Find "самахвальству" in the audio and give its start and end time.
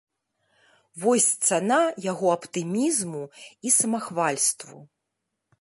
3.79-4.77